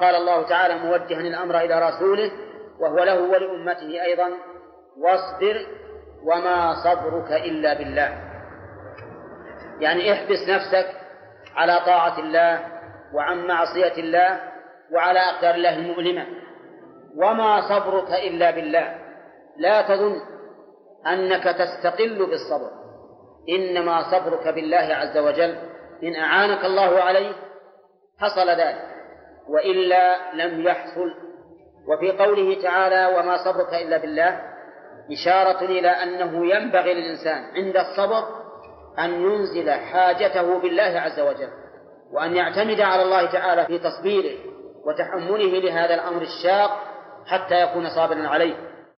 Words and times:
قال 0.00 0.14
الله 0.14 0.48
تعالى 0.48 0.74
موجها 0.74 1.20
الأمر 1.20 1.58
إلى 1.60 1.88
رسوله 1.88 2.30
وهو 2.80 3.04
له 3.04 3.20
ولأمته 3.20 4.02
أيضا 4.02 4.30
واصبر 4.98 5.66
وما 6.24 6.74
صبرك 6.84 7.32
إلا 7.32 7.74
بالله. 7.74 8.30
يعني 9.80 10.12
احبس 10.12 10.48
نفسك 10.48 10.86
على 11.56 11.78
طاعة 11.86 12.18
الله 12.18 12.60
وعن 13.14 13.46
معصية 13.46 13.92
الله 13.92 14.40
وعلى 14.92 15.18
أقدار 15.18 15.54
الله 15.54 15.76
المؤلمة. 15.76 16.26
وما 17.16 17.60
صبرك 17.68 18.08
إلا 18.08 18.50
بالله. 18.50 18.94
لا 19.58 19.82
تظن 19.82 20.20
أنك 21.06 21.44
تستقل 21.44 22.26
بالصبر. 22.26 22.70
إنما 23.48 24.10
صبرك 24.10 24.48
بالله 24.48 24.94
عز 24.94 25.18
وجل. 25.18 25.56
إن 26.02 26.16
أعانك 26.16 26.64
الله 26.64 27.02
عليه 27.02 27.32
حصل 28.18 28.50
ذلك. 28.50 28.99
وإلا 29.48 30.32
لم 30.34 30.60
يحصل. 30.66 31.14
وفي 31.88 32.10
قوله 32.12 32.62
تعالى 32.62 33.18
وما 33.18 33.36
صبرك 33.44 33.74
إلا 33.74 33.96
بالله 33.98 34.40
إشارة 35.12 35.64
إلى 35.64 35.88
أنه 35.88 36.46
ينبغي 36.54 36.94
للإنسان 36.94 37.44
عند 37.54 37.76
الصبر 37.76 38.24
أن 38.98 39.10
ينزل 39.10 39.70
حاجته 39.70 40.58
بالله 40.58 41.00
عز 41.00 41.20
وجل 41.20 41.48
وأن 42.12 42.36
يعتمد 42.36 42.80
على 42.80 43.02
الله 43.02 43.32
تعالى 43.32 43.66
في 43.66 43.78
تصبيره 43.78 44.38
وتحمله 44.86 45.60
لهذا 45.60 45.94
الأمر 45.94 46.22
الشاق 46.22 46.70
حتى 47.26 47.62
يكون 47.62 47.88
صابرا 47.90 48.28
عليه. 48.28 48.54